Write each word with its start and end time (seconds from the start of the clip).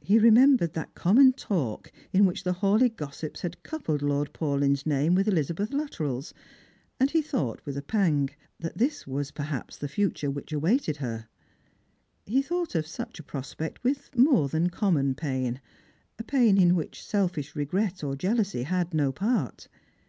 He 0.00 0.18
remembered 0.18 0.72
that 0.72 0.96
common 0.96 1.32
talk 1.32 1.92
in 2.12 2.26
which 2.26 2.42
the 2.42 2.54
Hawleigh 2.54 2.88
gossips 2.96 3.42
had 3.42 3.62
coupled 3.62 4.02
Lord 4.02 4.32
Paulyn's 4.32 4.84
narr.e 4.84 5.10
with 5.10 5.28
EUzabeth 5.28 5.70
Luttrell's, 5.72 6.34
and 6.98 7.08
he 7.12 7.22
thought, 7.22 7.60
with 7.64 7.76
a 7.76 7.82
pang, 7.82 8.30
that 8.58 8.78
this 8.78 9.06
was 9.06 9.30
perhaps 9.30 9.76
the 9.76 9.86
future 9.86 10.28
which 10.28 10.52
awaited 10.52 10.96
her. 10.96 11.28
He 12.26 12.42
thought 12.42 12.74
of 12.74 12.84
such 12.88 13.20
a 13.20 13.22
prospect 13.22 13.84
with 13.84 14.10
more 14.18 14.48
than 14.48 14.70
common 14.70 15.14
pain, 15.14 15.60
a 16.18 16.24
pain 16.24 16.58
in 16.58 16.74
which 16.74 17.04
selfish 17.06 17.54
regret 17.54 18.02
or 18.02 18.16
jealousy 18.16 18.64
had 18.64 18.92
no 18.92 19.12
part. 19.12 19.68